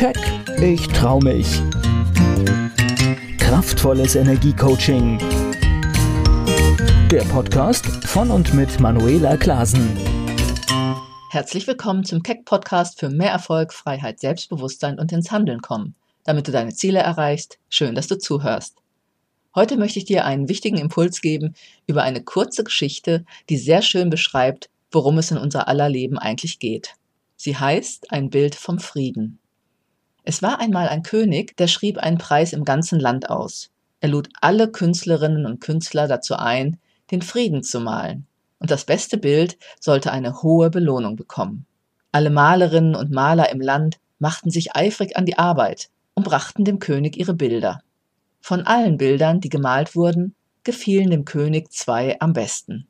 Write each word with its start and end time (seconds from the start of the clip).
Keck, 0.00 0.16
ich 0.62 0.88
trau 0.88 1.20
mich. 1.20 1.60
Kraftvolles 3.36 4.14
Energiecoaching. 4.14 5.18
Der 7.10 7.20
Podcast 7.24 7.84
von 8.06 8.30
und 8.30 8.54
mit 8.54 8.80
Manuela 8.80 9.36
Klasen. 9.36 9.94
Herzlich 11.28 11.66
willkommen 11.66 12.04
zum 12.04 12.22
Keck 12.22 12.46
Podcast 12.46 12.98
für 12.98 13.10
mehr 13.10 13.30
Erfolg, 13.30 13.74
Freiheit, 13.74 14.20
Selbstbewusstsein 14.20 14.98
und 14.98 15.12
ins 15.12 15.30
Handeln 15.30 15.60
kommen. 15.60 15.94
Damit 16.24 16.48
du 16.48 16.52
deine 16.52 16.72
Ziele 16.72 17.00
erreichst, 17.00 17.58
schön, 17.68 17.94
dass 17.94 18.06
du 18.06 18.16
zuhörst. 18.16 18.78
Heute 19.54 19.76
möchte 19.76 19.98
ich 19.98 20.06
dir 20.06 20.24
einen 20.24 20.48
wichtigen 20.48 20.78
Impuls 20.78 21.20
geben 21.20 21.54
über 21.86 22.04
eine 22.04 22.24
kurze 22.24 22.64
Geschichte, 22.64 23.26
die 23.50 23.58
sehr 23.58 23.82
schön 23.82 24.08
beschreibt, 24.08 24.70
worum 24.90 25.18
es 25.18 25.30
in 25.30 25.36
unser 25.36 25.68
aller 25.68 25.90
Leben 25.90 26.16
eigentlich 26.16 26.58
geht. 26.58 26.94
Sie 27.36 27.58
heißt 27.58 28.10
Ein 28.10 28.30
Bild 28.30 28.54
vom 28.54 28.78
Frieden. 28.78 29.39
Es 30.24 30.42
war 30.42 30.60
einmal 30.60 30.88
ein 30.88 31.02
König, 31.02 31.56
der 31.56 31.66
schrieb 31.66 31.98
einen 31.98 32.18
Preis 32.18 32.52
im 32.52 32.64
ganzen 32.64 33.00
Land 33.00 33.30
aus. 33.30 33.70
Er 34.00 34.08
lud 34.08 34.28
alle 34.40 34.70
Künstlerinnen 34.70 35.46
und 35.46 35.60
Künstler 35.60 36.08
dazu 36.08 36.36
ein, 36.36 36.78
den 37.10 37.22
Frieden 37.22 37.62
zu 37.62 37.80
malen. 37.80 38.26
Und 38.58 38.70
das 38.70 38.84
beste 38.84 39.18
Bild 39.18 39.56
sollte 39.80 40.12
eine 40.12 40.42
hohe 40.42 40.70
Belohnung 40.70 41.16
bekommen. 41.16 41.66
Alle 42.12 42.30
Malerinnen 42.30 42.94
und 42.94 43.10
Maler 43.10 43.50
im 43.50 43.60
Land 43.60 43.98
machten 44.18 44.50
sich 44.50 44.76
eifrig 44.76 45.16
an 45.16 45.26
die 45.26 45.38
Arbeit 45.38 45.90
und 46.14 46.24
brachten 46.24 46.64
dem 46.64 46.78
König 46.78 47.16
ihre 47.16 47.34
Bilder. 47.34 47.82
Von 48.40 48.62
allen 48.62 48.98
Bildern, 48.98 49.40
die 49.40 49.48
gemalt 49.48 49.94
wurden, 49.94 50.34
gefielen 50.64 51.10
dem 51.10 51.24
König 51.24 51.72
zwei 51.72 52.20
am 52.20 52.32
besten. 52.32 52.86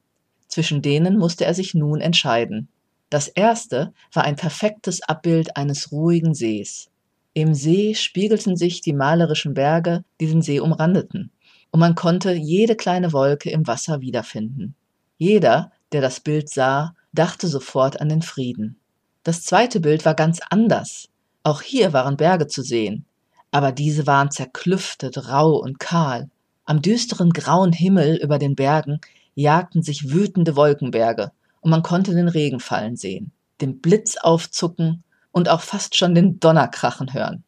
Zwischen 0.48 0.82
denen 0.82 1.16
musste 1.18 1.44
er 1.44 1.54
sich 1.54 1.74
nun 1.74 2.00
entscheiden. 2.00 2.68
Das 3.08 3.28
erste 3.28 3.92
war 4.12 4.24
ein 4.24 4.36
perfektes 4.36 5.02
Abbild 5.02 5.56
eines 5.56 5.92
ruhigen 5.92 6.34
Sees. 6.34 6.90
Im 7.40 7.54
See 7.54 7.94
spiegelten 7.94 8.54
sich 8.54 8.82
die 8.82 8.92
malerischen 8.92 9.54
Berge, 9.54 10.04
die 10.20 10.26
den 10.26 10.42
See 10.42 10.60
umrandeten, 10.60 11.30
und 11.70 11.80
man 11.80 11.94
konnte 11.94 12.34
jede 12.34 12.76
kleine 12.76 13.14
Wolke 13.14 13.48
im 13.48 13.66
Wasser 13.66 14.02
wiederfinden. 14.02 14.74
Jeder, 15.16 15.72
der 15.92 16.02
das 16.02 16.20
Bild 16.20 16.50
sah, 16.50 16.94
dachte 17.14 17.48
sofort 17.48 17.98
an 17.98 18.10
den 18.10 18.20
Frieden. 18.20 18.78
Das 19.22 19.42
zweite 19.42 19.80
Bild 19.80 20.04
war 20.04 20.14
ganz 20.14 20.40
anders. 20.50 21.08
Auch 21.42 21.62
hier 21.62 21.94
waren 21.94 22.18
Berge 22.18 22.46
zu 22.46 22.60
sehen, 22.60 23.06
aber 23.50 23.72
diese 23.72 24.06
waren 24.06 24.30
zerklüftet, 24.30 25.30
rau 25.30 25.56
und 25.56 25.80
kahl. 25.80 26.28
Am 26.66 26.82
düsteren 26.82 27.30
grauen 27.30 27.72
Himmel 27.72 28.16
über 28.16 28.38
den 28.38 28.54
Bergen 28.54 29.00
jagten 29.34 29.82
sich 29.82 30.10
wütende 30.12 30.56
Wolkenberge, 30.56 31.32
und 31.62 31.70
man 31.70 31.82
konnte 31.82 32.14
den 32.14 32.28
Regen 32.28 32.60
fallen 32.60 32.96
sehen, 32.96 33.32
den 33.62 33.80
Blitz 33.80 34.18
aufzucken 34.18 35.04
und 35.32 35.48
auch 35.48 35.60
fast 35.60 35.96
schon 35.96 36.14
den 36.14 36.40
Donner 36.40 36.68
krachen 36.68 37.12
hören. 37.12 37.44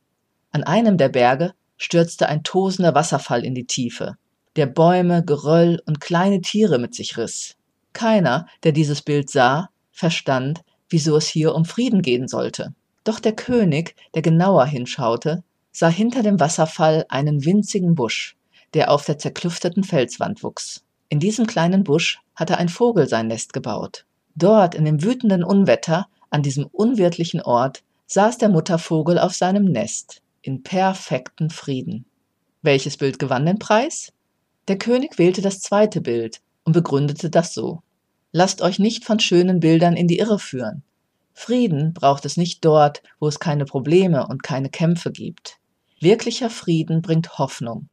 An 0.50 0.62
einem 0.64 0.98
der 0.98 1.08
Berge 1.08 1.55
stürzte 1.77 2.28
ein 2.28 2.42
tosender 2.42 2.94
Wasserfall 2.94 3.44
in 3.44 3.55
die 3.55 3.66
Tiefe, 3.66 4.16
der 4.56 4.66
Bäume, 4.66 5.24
Geröll 5.24 5.83
und 5.86 6.00
kleine 6.00 6.41
Tiere 6.41 6.78
mit 6.78 6.94
sich 6.94 7.16
riss. 7.16 7.56
Keiner, 7.92 8.47
der 8.62 8.72
dieses 8.72 9.02
Bild 9.02 9.30
sah, 9.30 9.69
verstand, 9.91 10.61
wieso 10.89 11.16
es 11.16 11.27
hier 11.27 11.55
um 11.55 11.64
Frieden 11.64 12.02
gehen 12.02 12.28
sollte. 12.28 12.74
Doch 13.05 13.19
der 13.19 13.33
König, 13.33 13.96
der 14.14 14.22
genauer 14.22 14.67
hinschaute, 14.67 15.42
sah 15.72 15.89
hinter 15.89 16.22
dem 16.22 16.39
Wasserfall 16.39 17.06
einen 17.08 17.44
winzigen 17.44 17.94
Busch, 17.94 18.36
der 18.74 18.91
auf 18.91 19.05
der 19.05 19.19
zerklüfteten 19.19 19.84
Felswand 19.84 20.42
wuchs. 20.42 20.84
In 21.08 21.19
diesem 21.19 21.46
kleinen 21.46 21.84
Busch 21.84 22.20
hatte 22.34 22.58
ein 22.58 22.69
Vogel 22.69 23.08
sein 23.08 23.27
Nest 23.27 23.52
gebaut. 23.52 24.06
Dort 24.34 24.74
in 24.74 24.84
dem 24.84 25.02
wütenden 25.02 25.44
Unwetter, 25.44 26.06
an 26.33 26.42
diesem 26.42 26.66
unwirtlichen 26.66 27.42
Ort, 27.42 27.83
saß 28.06 28.38
der 28.38 28.48
Muttervogel 28.48 29.19
auf 29.19 29.34
seinem 29.34 29.64
Nest, 29.64 30.22
in 30.41 30.62
perfekten 30.62 31.50
Frieden. 31.50 32.06
Welches 32.62 32.97
Bild 32.97 33.19
gewann 33.19 33.47
den 33.47 33.58
Preis? 33.58 34.12
Der 34.66 34.78
König 34.78 35.18
wählte 35.18 35.42
das 35.42 35.61
zweite 35.61 36.01
Bild 36.01 36.40
und 36.64 36.73
begründete 36.73 37.29
das 37.29 37.52
so. 37.52 37.83
Lasst 38.33 38.62
euch 38.62 38.79
nicht 38.79 39.05
von 39.05 39.20
schönen 39.20 39.61
Bildern 39.61 39.95
in 39.95 40.08
die 40.08 40.18
Irre 40.18 40.39
führen. 40.39 40.83
Frieden 41.34 41.92
braucht 41.92 42.24
es 42.24 42.36
nicht 42.36 42.64
dort, 42.64 43.02
wo 43.18 43.29
es 43.29 43.39
keine 43.39 43.64
Probleme 43.64 44.27
und 44.27 44.42
keine 44.42 44.70
Kämpfe 44.70 45.12
gibt. 45.12 45.58
Wirklicher 46.01 46.51
Frieden 46.51 47.02
bringt 47.02 47.39
Hoffnung. 47.39 47.89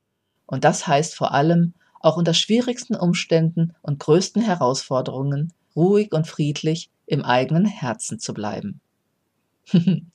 Und 0.45 0.63
das 0.63 0.87
heißt 0.87 1.15
vor 1.15 1.33
allem, 1.33 1.73
auch 1.99 2.15
unter 2.15 2.33
schwierigsten 2.33 2.95
Umständen 2.95 3.75
und 3.81 3.99
größten 3.99 4.41
Herausforderungen 4.41 5.51
ruhig 5.75 6.13
und 6.13 6.27
friedlich 6.27 6.89
im 7.09 7.23
eigenen 7.23 7.65
Herzen 7.65 8.19
zu 8.19 8.33
bleiben. 8.33 8.79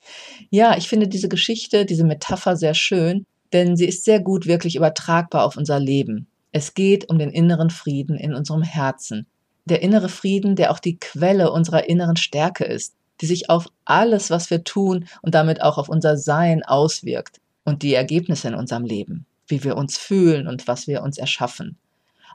ja, 0.50 0.76
ich 0.76 0.88
finde 0.88 1.08
diese 1.08 1.28
Geschichte, 1.28 1.84
diese 1.84 2.04
Metapher 2.04 2.56
sehr 2.56 2.74
schön, 2.74 3.26
denn 3.52 3.76
sie 3.76 3.86
ist 3.86 4.04
sehr 4.04 4.20
gut 4.20 4.46
wirklich 4.46 4.76
übertragbar 4.76 5.44
auf 5.44 5.56
unser 5.56 5.78
Leben. 5.78 6.26
Es 6.52 6.74
geht 6.74 7.08
um 7.10 7.18
den 7.18 7.30
inneren 7.30 7.70
Frieden 7.70 8.16
in 8.16 8.34
unserem 8.34 8.62
Herzen. 8.62 9.26
Der 9.64 9.82
innere 9.82 10.08
Frieden, 10.08 10.56
der 10.56 10.70
auch 10.70 10.78
die 10.78 10.98
Quelle 10.98 11.50
unserer 11.50 11.88
inneren 11.88 12.16
Stärke 12.16 12.64
ist, 12.64 12.94
die 13.20 13.26
sich 13.26 13.50
auf 13.50 13.68
alles, 13.84 14.30
was 14.30 14.50
wir 14.50 14.64
tun 14.64 15.06
und 15.22 15.34
damit 15.34 15.62
auch 15.62 15.78
auf 15.78 15.88
unser 15.88 16.16
Sein 16.16 16.62
auswirkt 16.62 17.40
und 17.64 17.82
die 17.82 17.94
Ergebnisse 17.94 18.48
in 18.48 18.54
unserem 18.54 18.84
Leben, 18.84 19.26
wie 19.46 19.64
wir 19.64 19.76
uns 19.76 19.96
fühlen 19.96 20.46
und 20.46 20.68
was 20.68 20.86
wir 20.86 21.02
uns 21.02 21.18
erschaffen. 21.18 21.76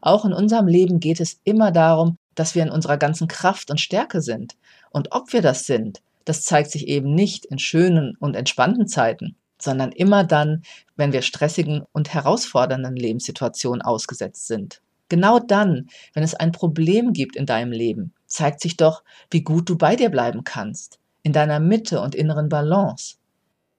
Auch 0.02 0.26
in 0.26 0.34
unserem 0.34 0.68
Leben 0.68 1.00
geht 1.00 1.20
es 1.20 1.40
immer 1.44 1.72
darum, 1.72 2.18
dass 2.40 2.56
wir 2.56 2.64
in 2.64 2.72
unserer 2.72 2.98
ganzen 2.98 3.28
Kraft 3.28 3.70
und 3.70 3.82
Stärke 3.82 4.22
sind. 4.22 4.56
Und 4.92 5.12
ob 5.12 5.34
wir 5.34 5.42
das 5.42 5.66
sind, 5.66 6.02
das 6.24 6.44
zeigt 6.44 6.72
sich 6.72 6.88
eben 6.88 7.14
nicht 7.14 7.46
in 7.46 7.60
schönen 7.60 8.16
und 8.18 8.36
entspannten 8.36 8.88
Zeiten, 8.88 9.36
sondern 9.62 9.92
immer 9.92 10.24
dann, 10.24 10.64
wenn 10.96 11.12
wir 11.12 11.22
stressigen 11.22 11.84
und 11.92 12.14
herausfordernden 12.14 12.96
Lebenssituationen 12.96 13.82
ausgesetzt 13.82 14.48
sind. 14.48 14.82
Genau 15.10 15.40
dann, 15.40 15.90
wenn 16.14 16.24
es 16.24 16.34
ein 16.34 16.54
Problem 16.54 17.12
gibt 17.12 17.36
in 17.36 17.46
deinem 17.46 17.74
Leben, 17.74 18.14
zeigt 18.26 18.62
sich 18.62 18.78
doch, 18.78 19.04
wie 19.32 19.42
gut 19.42 19.68
du 19.68 19.78
bei 19.78 19.98
dir 19.98 20.10
bleiben 20.10 20.46
kannst, 20.46 21.00
in 21.24 21.34
deiner 21.34 21.60
Mitte 21.60 22.00
und 22.00 22.16
inneren 22.16 22.48
Balance. 22.48 23.16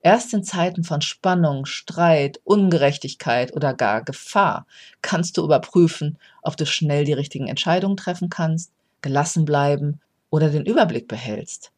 Erst 0.03 0.33
in 0.33 0.43
Zeiten 0.43 0.83
von 0.83 1.01
Spannung, 1.01 1.65
Streit, 1.65 2.39
Ungerechtigkeit 2.43 3.55
oder 3.55 3.75
gar 3.75 4.03
Gefahr 4.03 4.65
kannst 5.03 5.37
du 5.37 5.43
überprüfen, 5.43 6.17
ob 6.41 6.57
du 6.57 6.65
schnell 6.65 7.05
die 7.05 7.13
richtigen 7.13 7.47
Entscheidungen 7.47 7.97
treffen 7.97 8.29
kannst, 8.29 8.71
gelassen 9.01 9.45
bleiben 9.45 9.99
oder 10.31 10.49
den 10.49 10.65
Überblick 10.65 11.07
behältst. 11.07 11.71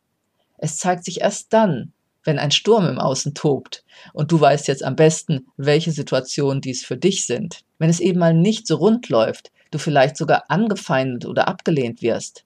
Es 0.57 0.77
zeigt 0.77 1.03
sich 1.03 1.19
erst 1.19 1.51
dann, 1.51 1.91
wenn 2.23 2.39
ein 2.39 2.51
Sturm 2.51 2.87
im 2.87 2.97
Außen 2.97 3.33
tobt 3.33 3.83
und 4.13 4.31
du 4.31 4.39
weißt 4.39 4.69
jetzt 4.69 4.85
am 4.85 4.95
besten, 4.95 5.47
welche 5.57 5.91
Situationen 5.91 6.61
dies 6.61 6.85
für 6.85 6.95
dich 6.95 7.25
sind. 7.25 7.65
Wenn 7.77 7.89
es 7.89 7.99
eben 7.99 8.19
mal 8.19 8.33
nicht 8.33 8.67
so 8.67 8.77
rund 8.77 9.09
läuft, 9.09 9.51
du 9.71 9.77
vielleicht 9.77 10.15
sogar 10.15 10.45
angefeindet 10.47 11.25
oder 11.25 11.49
abgelehnt 11.49 12.01
wirst, 12.01 12.45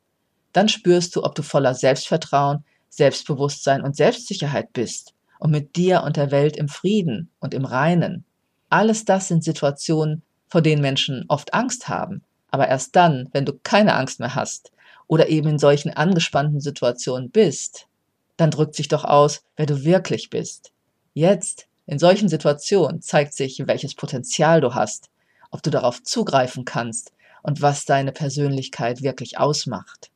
dann 0.54 0.70
spürst 0.70 1.16
du, 1.16 1.24
ob 1.24 1.36
du 1.36 1.44
voller 1.44 1.76
Selbstvertrauen, 1.76 2.64
Selbstbewusstsein 2.90 3.84
und 3.84 3.96
Selbstsicherheit 3.96 4.74
bist 4.74 5.14
und 5.40 5.52
mit 5.52 5.76
dir 5.76 6.04
und 6.04 6.18
der 6.18 6.32
Welt 6.32 6.58
im 6.58 6.68
Frieden 6.68 7.30
und 7.40 7.54
im 7.54 7.66
Reinen. 7.66 8.26
Alles 8.70 9.06
das 9.06 9.28
sind 9.28 9.44
Situationen, 9.44 10.24
vor 10.48 10.62
denen 10.62 10.82
Menschen 10.82 11.26
oft 11.28 11.54
Angst 11.54 11.90
haben. 11.90 12.24
Aber 12.50 12.68
erst 12.68 12.96
dann, 12.96 13.30
wenn 13.34 13.46
du 13.46 13.54
keine 13.54 13.96
Angst 13.96 14.20
mehr 14.20 14.36
hast 14.36 14.72
oder 15.08 15.30
eben 15.30 15.50
in 15.50 15.60
solchen 15.60 15.92
angespannten 15.92 16.62
Situationen 16.62 17.30
bist, 17.30 17.88
dann 18.38 18.52
drückt 18.52 18.76
sich 18.76 18.88
doch 18.88 19.04
aus, 19.04 19.44
wer 19.56 19.66
du 19.66 19.84
wirklich 19.84 20.30
bist. 20.30 20.72
Jetzt, 21.14 21.68
in 21.86 22.00
solchen 22.00 22.30
Situationen, 22.30 23.02
zeigt 23.02 23.34
sich, 23.34 23.64
welches 23.66 23.96
Potenzial 23.96 24.62
du 24.62 24.76
hast, 24.76 25.10
ob 25.52 25.64
du 25.64 25.70
darauf 25.70 26.04
zugreifen 26.04 26.66
kannst 26.66 27.12
und 27.42 27.62
was 27.62 27.86
deine 27.86 28.12
Persönlichkeit 28.12 29.02
wirklich 29.02 29.38
ausmacht. 29.38 30.12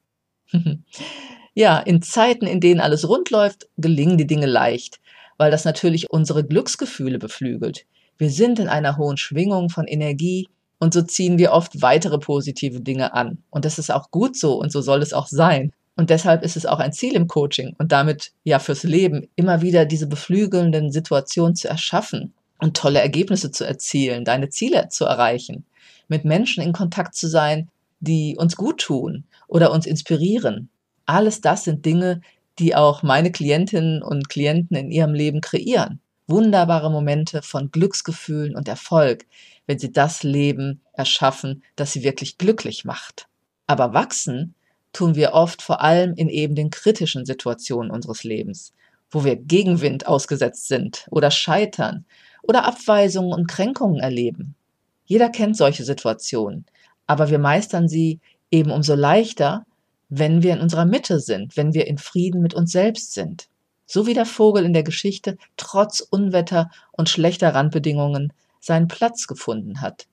ja, 1.53 1.79
in 1.79 2.01
Zeiten, 2.01 2.47
in 2.47 2.59
denen 2.59 2.79
alles 2.79 3.07
rund 3.07 3.29
läuft, 3.29 3.67
gelingen 3.77 4.17
die 4.17 4.27
Dinge 4.27 4.45
leicht 4.45 5.01
weil 5.41 5.49
das 5.49 5.65
natürlich 5.65 6.11
unsere 6.11 6.43
Glücksgefühle 6.43 7.17
beflügelt. 7.17 7.87
Wir 8.19 8.29
sind 8.29 8.59
in 8.59 8.67
einer 8.67 8.97
hohen 8.97 9.17
Schwingung 9.17 9.69
von 9.69 9.87
Energie 9.87 10.47
und 10.77 10.93
so 10.93 11.01
ziehen 11.01 11.39
wir 11.39 11.51
oft 11.51 11.81
weitere 11.81 12.19
positive 12.19 12.79
Dinge 12.79 13.15
an. 13.15 13.39
Und 13.49 13.65
das 13.65 13.79
ist 13.79 13.91
auch 13.91 14.11
gut 14.11 14.37
so 14.37 14.53
und 14.61 14.71
so 14.71 14.81
soll 14.81 15.01
es 15.01 15.13
auch 15.13 15.25
sein. 15.25 15.71
Und 15.95 16.11
deshalb 16.11 16.43
ist 16.43 16.57
es 16.57 16.67
auch 16.67 16.77
ein 16.77 16.93
Ziel 16.93 17.15
im 17.15 17.27
Coaching 17.27 17.75
und 17.79 17.91
damit 17.91 18.33
ja 18.43 18.59
fürs 18.59 18.83
Leben, 18.83 19.29
immer 19.35 19.63
wieder 19.63 19.85
diese 19.85 20.05
beflügelnden 20.05 20.91
Situationen 20.91 21.55
zu 21.55 21.67
erschaffen 21.67 22.35
und 22.59 22.77
tolle 22.77 23.01
Ergebnisse 23.01 23.49
zu 23.49 23.65
erzielen, 23.65 24.25
deine 24.25 24.49
Ziele 24.49 24.89
zu 24.89 25.05
erreichen, 25.05 25.65
mit 26.07 26.23
Menschen 26.23 26.61
in 26.61 26.71
Kontakt 26.71 27.15
zu 27.15 27.27
sein, 27.27 27.67
die 27.99 28.35
uns 28.37 28.55
gut 28.55 28.79
tun 28.79 29.23
oder 29.47 29.71
uns 29.71 29.87
inspirieren. 29.87 30.69
Alles 31.11 31.41
das 31.41 31.65
sind 31.65 31.85
Dinge, 31.85 32.21
die 32.57 32.73
auch 32.73 33.03
meine 33.03 33.33
Klientinnen 33.33 34.01
und 34.01 34.29
Klienten 34.29 34.77
in 34.77 34.91
ihrem 34.91 35.13
Leben 35.13 35.41
kreieren. 35.41 35.99
Wunderbare 36.25 36.89
Momente 36.89 37.41
von 37.41 37.69
Glücksgefühlen 37.69 38.55
und 38.55 38.69
Erfolg, 38.69 39.25
wenn 39.67 39.77
sie 39.77 39.91
das 39.91 40.23
Leben 40.23 40.79
erschaffen, 40.93 41.63
das 41.75 41.91
sie 41.91 42.03
wirklich 42.03 42.37
glücklich 42.37 42.85
macht. 42.85 43.27
Aber 43.67 43.93
wachsen 43.93 44.55
tun 44.93 45.15
wir 45.15 45.33
oft 45.33 45.61
vor 45.61 45.81
allem 45.81 46.13
in 46.13 46.29
eben 46.29 46.55
den 46.55 46.69
kritischen 46.69 47.25
Situationen 47.25 47.91
unseres 47.91 48.23
Lebens, 48.23 48.71
wo 49.09 49.25
wir 49.25 49.35
Gegenwind 49.35 50.07
ausgesetzt 50.07 50.69
sind 50.69 51.07
oder 51.11 51.29
scheitern 51.29 52.05
oder 52.41 52.63
Abweisungen 52.63 53.33
und 53.33 53.49
Kränkungen 53.49 53.99
erleben. 53.99 54.55
Jeder 55.03 55.27
kennt 55.27 55.57
solche 55.57 55.83
Situationen, 55.83 56.65
aber 57.05 57.29
wir 57.29 57.39
meistern 57.39 57.89
sie 57.89 58.21
eben 58.49 58.71
umso 58.71 58.95
leichter, 58.95 59.65
wenn 60.11 60.43
wir 60.43 60.53
in 60.53 60.59
unserer 60.59 60.85
Mitte 60.85 61.21
sind, 61.21 61.55
wenn 61.55 61.73
wir 61.73 61.87
in 61.87 61.97
Frieden 61.97 62.41
mit 62.41 62.53
uns 62.53 62.73
selbst 62.73 63.13
sind. 63.13 63.47
So 63.85 64.05
wie 64.05 64.13
der 64.13 64.25
Vogel 64.25 64.65
in 64.65 64.73
der 64.73 64.83
Geschichte 64.83 65.37
trotz 65.55 66.01
Unwetter 66.01 66.69
und 66.91 67.07
schlechter 67.07 67.55
Randbedingungen 67.55 68.33
seinen 68.59 68.89
Platz 68.89 69.25
gefunden 69.25 69.79
hat 69.79 70.07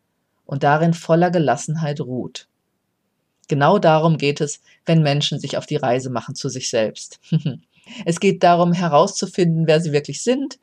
und 0.47 0.62
darin 0.62 0.95
voller 0.95 1.33
Gelassenheit 1.33 2.00
ruht. 2.00 2.47
Genau 3.49 3.79
darum 3.81 4.19
geht 4.19 4.41
es, 4.41 4.62
wenn 4.87 5.03
Menschen 5.03 5.41
sich 5.41 5.56
auf 5.56 5.67
die 5.67 5.77
Reise 5.77 6.11
machen 6.11 6.37
zu 6.37 6.49
sich 6.49 6.71
selbst. 6.71 7.19
es 8.05 8.21
geht 8.21 8.45
darum, 8.45 8.73
herauszufinden, 8.73 9.67
wer 9.67 9.81
sie 9.81 9.93
wirklich 9.93 10.23
sind, 10.23 10.61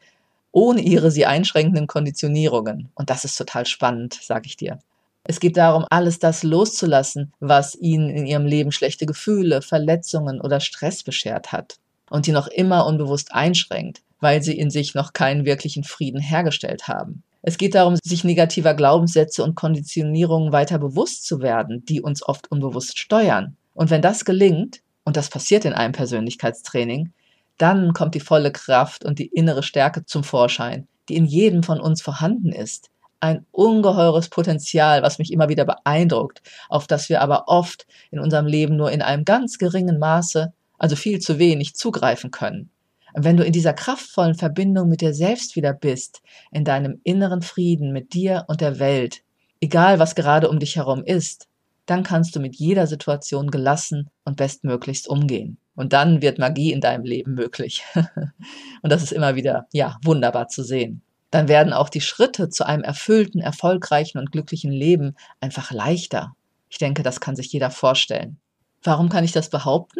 ohne 0.53 0.81
ihre 0.81 1.11
sie 1.11 1.25
einschränkenden 1.25 1.87
Konditionierungen. 1.87 2.89
Und 2.95 3.09
das 3.09 3.25
ist 3.25 3.35
total 3.35 3.65
spannend, 3.65 4.13
sage 4.13 4.47
ich 4.47 4.55
dir. 4.55 4.79
Es 5.27 5.39
geht 5.39 5.57
darum, 5.57 5.85
alles 5.89 6.19
das 6.19 6.43
loszulassen, 6.43 7.33
was 7.39 7.75
ihnen 7.75 8.09
in 8.11 8.27
ihrem 8.27 8.45
Leben 8.45 8.71
schlechte 8.71 9.07
Gefühle, 9.07 9.63
Verletzungen 9.63 10.39
oder 10.39 10.59
Stress 10.59 11.01
beschert 11.01 11.51
hat 11.51 11.77
und 12.11 12.27
die 12.27 12.31
noch 12.31 12.47
immer 12.47 12.85
unbewusst 12.85 13.33
einschränkt, 13.33 14.03
weil 14.19 14.43
sie 14.43 14.55
in 14.57 14.69
sich 14.69 14.93
noch 14.93 15.13
keinen 15.13 15.45
wirklichen 15.45 15.83
Frieden 15.83 16.21
hergestellt 16.21 16.87
haben. 16.87 17.23
Es 17.41 17.57
geht 17.57 17.73
darum, 17.73 17.95
sich 18.03 18.23
negativer 18.23 18.75
Glaubenssätze 18.75 19.43
und 19.43 19.55
Konditionierungen 19.55 20.51
weiter 20.51 20.77
bewusst 20.77 21.25
zu 21.25 21.41
werden, 21.41 21.83
die 21.85 22.01
uns 22.01 22.23
oft 22.23 22.51
unbewusst 22.51 22.99
steuern. 22.99 23.57
Und 23.73 23.89
wenn 23.89 24.03
das 24.03 24.25
gelingt, 24.25 24.81
und 25.05 25.17
das 25.17 25.29
passiert 25.29 25.65
in 25.65 25.73
einem 25.73 25.93
Persönlichkeitstraining, 25.93 27.13
dann 27.57 27.93
kommt 27.93 28.15
die 28.15 28.19
volle 28.19 28.51
Kraft 28.51 29.05
und 29.05 29.17
die 29.17 29.27
innere 29.27 29.63
Stärke 29.63 30.05
zum 30.05 30.23
Vorschein, 30.23 30.87
die 31.09 31.15
in 31.15 31.25
jedem 31.25 31.63
von 31.63 31.79
uns 31.79 32.01
vorhanden 32.01 32.51
ist. 32.51 32.89
Ein 33.19 33.45
ungeheures 33.51 34.29
Potenzial, 34.29 35.01
was 35.01 35.19
mich 35.19 35.31
immer 35.31 35.49
wieder 35.49 35.65
beeindruckt, 35.65 36.41
auf 36.69 36.87
das 36.87 37.09
wir 37.09 37.21
aber 37.21 37.47
oft 37.47 37.87
in 38.11 38.19
unserem 38.19 38.45
Leben 38.45 38.75
nur 38.75 38.91
in 38.91 39.01
einem 39.01 39.25
ganz 39.25 39.57
geringen 39.57 39.99
Maße, 39.99 40.53
also 40.77 40.95
viel 40.95 41.19
zu 41.19 41.39
wenig, 41.39 41.75
zugreifen 41.75 42.31
können. 42.31 42.69
Wenn 43.13 43.37
du 43.37 43.45
in 43.45 43.53
dieser 43.53 43.73
kraftvollen 43.73 44.35
Verbindung 44.35 44.89
mit 44.89 44.99
dir 44.99 45.13
selbst 45.13 45.55
wieder 45.55 45.73
bist, 45.73 46.21
in 46.51 46.65
deinem 46.65 46.99
inneren 47.03 47.41
Frieden 47.41 47.93
mit 47.93 48.13
dir 48.13 48.43
und 48.47 48.59
der 48.59 48.79
Welt, 48.79 49.23
egal 49.61 49.99
was 49.99 50.15
gerade 50.15 50.49
um 50.49 50.59
dich 50.59 50.75
herum 50.75 51.03
ist, 51.03 51.47
dann 51.85 52.03
kannst 52.03 52.35
du 52.35 52.39
mit 52.39 52.55
jeder 52.55 52.87
Situation 52.87 53.51
gelassen 53.51 54.09
und 54.25 54.37
bestmöglichst 54.37 55.07
umgehen. 55.07 55.57
Und 55.75 55.93
dann 55.93 56.21
wird 56.21 56.39
Magie 56.39 56.71
in 56.71 56.81
deinem 56.81 57.03
Leben 57.03 57.35
möglich. 57.35 57.83
und 58.81 58.91
das 58.91 59.03
ist 59.03 59.11
immer 59.11 59.35
wieder, 59.35 59.67
ja, 59.71 59.97
wunderbar 60.03 60.47
zu 60.47 60.63
sehen. 60.63 61.01
Dann 61.35 61.49
werden 61.49 61.73
auch 61.73 61.89
die 61.89 61.99
Schritte 61.99 62.47
zu 62.47 62.65
einem 62.65 62.83
erfüllten, 62.83 63.41
erfolgreichen 63.41 64.19
und 64.19 64.31
glücklichen 64.31 64.71
Leben 64.71 65.17
einfach 65.41 65.69
leichter. 65.73 66.33
Ich 66.69 66.77
denke, 66.77 67.03
das 67.03 67.19
kann 67.19 67.35
sich 67.35 67.51
jeder 67.51 67.71
vorstellen. 67.71 68.37
Warum 68.83 69.09
kann 69.09 69.25
ich 69.25 69.33
das 69.33 69.49
behaupten? 69.49 69.99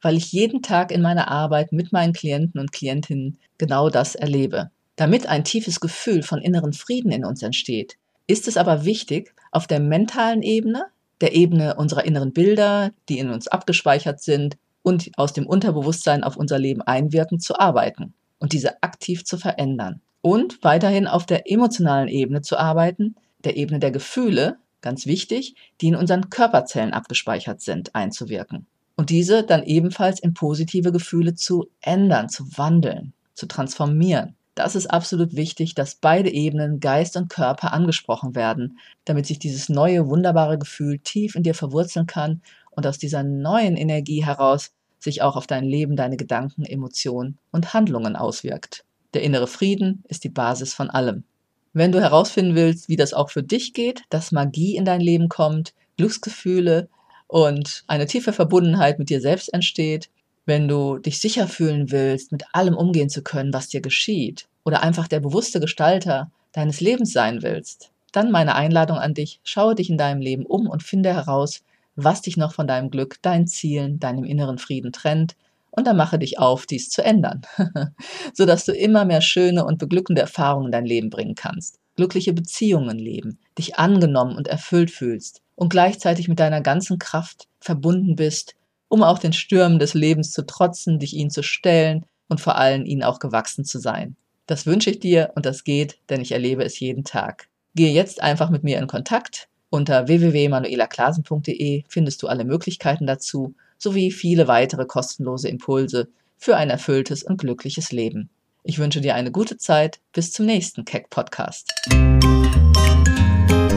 Weil 0.00 0.16
ich 0.16 0.30
jeden 0.30 0.62
Tag 0.62 0.92
in 0.92 1.02
meiner 1.02 1.26
Arbeit 1.26 1.72
mit 1.72 1.90
meinen 1.90 2.12
Klienten 2.12 2.60
und 2.60 2.70
Klientinnen 2.70 3.40
genau 3.58 3.90
das 3.90 4.14
erlebe. 4.14 4.70
Damit 4.94 5.26
ein 5.26 5.42
tiefes 5.42 5.80
Gefühl 5.80 6.22
von 6.22 6.40
inneren 6.40 6.72
Frieden 6.72 7.10
in 7.10 7.24
uns 7.24 7.42
entsteht, 7.42 7.96
ist 8.28 8.46
es 8.46 8.56
aber 8.56 8.84
wichtig, 8.84 9.34
auf 9.50 9.66
der 9.66 9.80
mentalen 9.80 10.42
Ebene, 10.42 10.84
der 11.20 11.34
Ebene 11.34 11.74
unserer 11.74 12.04
inneren 12.04 12.32
Bilder, 12.32 12.92
die 13.08 13.18
in 13.18 13.30
uns 13.30 13.48
abgespeichert 13.48 14.22
sind, 14.22 14.56
und 14.84 15.10
aus 15.16 15.32
dem 15.32 15.48
Unterbewusstsein 15.48 16.22
auf 16.22 16.36
unser 16.36 16.60
Leben 16.60 16.80
einwirken, 16.80 17.40
zu 17.40 17.58
arbeiten 17.58 18.14
und 18.38 18.52
diese 18.52 18.84
aktiv 18.84 19.24
zu 19.24 19.36
verändern. 19.36 20.00
Und 20.26 20.64
weiterhin 20.64 21.06
auf 21.06 21.24
der 21.24 21.48
emotionalen 21.52 22.08
Ebene 22.08 22.42
zu 22.42 22.58
arbeiten, 22.58 23.14
der 23.44 23.56
Ebene 23.56 23.78
der 23.78 23.92
Gefühle, 23.92 24.56
ganz 24.80 25.06
wichtig, 25.06 25.54
die 25.80 25.86
in 25.86 25.94
unseren 25.94 26.30
Körperzellen 26.30 26.94
abgespeichert 26.94 27.60
sind, 27.60 27.94
einzuwirken. 27.94 28.66
Und 28.96 29.10
diese 29.10 29.44
dann 29.44 29.62
ebenfalls 29.62 30.18
in 30.18 30.34
positive 30.34 30.90
Gefühle 30.90 31.36
zu 31.36 31.68
ändern, 31.80 32.28
zu 32.28 32.42
wandeln, 32.58 33.12
zu 33.34 33.46
transformieren. 33.46 34.34
Das 34.56 34.74
ist 34.74 34.88
absolut 34.88 35.36
wichtig, 35.36 35.76
dass 35.76 35.94
beide 35.94 36.32
Ebenen 36.32 36.80
Geist 36.80 37.16
und 37.16 37.28
Körper 37.28 37.72
angesprochen 37.72 38.34
werden, 38.34 38.80
damit 39.04 39.26
sich 39.26 39.38
dieses 39.38 39.68
neue, 39.68 40.08
wunderbare 40.08 40.58
Gefühl 40.58 40.98
tief 40.98 41.36
in 41.36 41.44
dir 41.44 41.54
verwurzeln 41.54 42.08
kann 42.08 42.42
und 42.72 42.84
aus 42.84 42.98
dieser 42.98 43.22
neuen 43.22 43.76
Energie 43.76 44.24
heraus 44.24 44.72
sich 44.98 45.22
auch 45.22 45.36
auf 45.36 45.46
dein 45.46 45.62
Leben, 45.62 45.94
deine 45.94 46.16
Gedanken, 46.16 46.64
Emotionen 46.64 47.38
und 47.52 47.74
Handlungen 47.74 48.16
auswirkt. 48.16 48.85
Der 49.14 49.22
innere 49.22 49.46
Frieden 49.46 50.02
ist 50.08 50.24
die 50.24 50.28
Basis 50.28 50.74
von 50.74 50.90
allem. 50.90 51.24
Wenn 51.72 51.92
du 51.92 52.00
herausfinden 52.00 52.54
willst, 52.54 52.88
wie 52.88 52.96
das 52.96 53.12
auch 53.12 53.30
für 53.30 53.42
dich 53.42 53.72
geht, 53.72 54.02
dass 54.08 54.32
Magie 54.32 54.76
in 54.76 54.84
dein 54.84 55.00
Leben 55.00 55.28
kommt, 55.28 55.74
Glücksgefühle 55.96 56.88
und 57.26 57.84
eine 57.86 58.06
tiefe 58.06 58.32
Verbundenheit 58.32 58.98
mit 58.98 59.10
dir 59.10 59.20
selbst 59.20 59.52
entsteht, 59.52 60.08
wenn 60.46 60.68
du 60.68 60.98
dich 60.98 61.18
sicher 61.18 61.48
fühlen 61.48 61.90
willst, 61.90 62.32
mit 62.32 62.44
allem 62.52 62.76
umgehen 62.76 63.10
zu 63.10 63.22
können, 63.22 63.52
was 63.52 63.68
dir 63.68 63.80
geschieht, 63.80 64.48
oder 64.64 64.82
einfach 64.82 65.08
der 65.08 65.20
bewusste 65.20 65.60
Gestalter 65.60 66.30
deines 66.52 66.80
Lebens 66.80 67.12
sein 67.12 67.42
willst, 67.42 67.90
dann 68.12 68.30
meine 68.30 68.54
Einladung 68.54 68.96
an 68.96 69.14
dich, 69.14 69.40
schaue 69.44 69.74
dich 69.74 69.90
in 69.90 69.98
deinem 69.98 70.20
Leben 70.20 70.46
um 70.46 70.68
und 70.68 70.82
finde 70.82 71.12
heraus, 71.12 71.62
was 71.96 72.22
dich 72.22 72.36
noch 72.36 72.54
von 72.54 72.66
deinem 72.66 72.90
Glück, 72.90 73.20
deinen 73.22 73.46
Zielen, 73.46 73.98
deinem 73.98 74.24
inneren 74.24 74.58
Frieden 74.58 74.92
trennt, 74.92 75.36
und 75.76 75.86
dann 75.86 75.96
mache 75.96 76.18
dich 76.18 76.38
auf, 76.38 76.66
dies 76.66 76.88
zu 76.88 77.04
ändern, 77.04 77.42
sodass 78.34 78.64
du 78.64 78.72
immer 78.72 79.04
mehr 79.04 79.20
schöne 79.20 79.64
und 79.64 79.78
beglückende 79.78 80.22
Erfahrungen 80.22 80.66
in 80.66 80.72
dein 80.72 80.86
Leben 80.86 81.10
bringen 81.10 81.34
kannst, 81.34 81.78
glückliche 81.94 82.32
Beziehungen 82.32 82.98
leben, 82.98 83.38
dich 83.58 83.78
angenommen 83.78 84.36
und 84.36 84.48
erfüllt 84.48 84.90
fühlst 84.90 85.42
und 85.54 85.68
gleichzeitig 85.68 86.28
mit 86.28 86.40
deiner 86.40 86.60
ganzen 86.60 86.98
Kraft 86.98 87.46
verbunden 87.60 88.16
bist, 88.16 88.54
um 88.88 89.02
auch 89.02 89.18
den 89.18 89.32
Stürmen 89.32 89.78
des 89.78 89.94
Lebens 89.94 90.32
zu 90.32 90.46
trotzen, 90.46 90.98
dich 90.98 91.14
ihnen 91.14 91.30
zu 91.30 91.42
stellen 91.42 92.04
und 92.28 92.40
vor 92.40 92.56
allem 92.56 92.84
ihnen 92.86 93.02
auch 93.02 93.18
gewachsen 93.18 93.64
zu 93.64 93.78
sein. 93.78 94.16
Das 94.46 94.66
wünsche 94.66 94.90
ich 94.90 95.00
dir 95.00 95.32
und 95.34 95.44
das 95.44 95.64
geht, 95.64 95.98
denn 96.08 96.20
ich 96.20 96.32
erlebe 96.32 96.64
es 96.64 96.80
jeden 96.80 97.04
Tag. 97.04 97.48
Gehe 97.74 97.92
jetzt 97.92 98.22
einfach 98.22 98.48
mit 98.48 98.64
mir 98.64 98.78
in 98.78 98.86
Kontakt 98.86 99.48
unter 99.68 100.06
www.manuelaklasen.de 100.06 101.84
findest 101.88 102.22
du 102.22 102.28
alle 102.28 102.44
Möglichkeiten 102.44 103.06
dazu 103.06 103.54
sowie 103.78 104.10
viele 104.10 104.48
weitere 104.48 104.86
kostenlose 104.86 105.48
Impulse 105.48 106.08
für 106.36 106.56
ein 106.56 106.70
erfülltes 106.70 107.22
und 107.22 107.38
glückliches 107.38 107.92
Leben. 107.92 108.30
Ich 108.62 108.78
wünsche 108.78 109.00
dir 109.00 109.14
eine 109.14 109.30
gute 109.30 109.58
Zeit. 109.58 110.00
Bis 110.12 110.32
zum 110.32 110.46
nächsten 110.46 110.84
Keck 110.84 111.08
Podcast. 111.08 111.72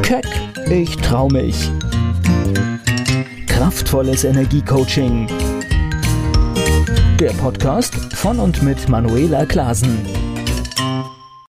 Keck, 0.01 0.25
ich 0.69 0.95
trau 0.97 1.27
mich. 1.29 1.69
Kraftvolles 3.47 4.23
Energiecoaching. 4.23 5.27
Der 7.19 7.31
Podcast 7.33 7.93
von 8.15 8.39
und 8.39 8.63
mit 8.63 8.89
Manuela 8.89 9.45
Klasen. 9.45 10.28